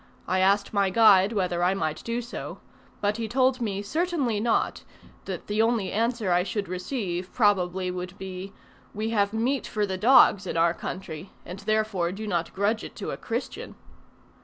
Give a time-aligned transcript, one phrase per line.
[0.27, 2.59] I asked my guide whether I might do so,
[3.01, 4.83] but he told me certainly not;
[5.25, 8.51] that the only answer I should receive, probably would be,
[8.95, 12.95] "We have meat for the dogs in our country, and therefore do not grudge it
[12.95, 13.75] to a Christian."